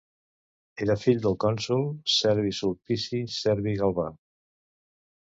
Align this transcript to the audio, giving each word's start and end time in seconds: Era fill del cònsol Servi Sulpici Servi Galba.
Era 0.85 0.93
fill 1.01 1.19
del 1.25 1.35
cònsol 1.43 1.85
Servi 2.13 2.53
Sulpici 2.61 3.21
Servi 3.35 3.75
Galba. 3.83 4.07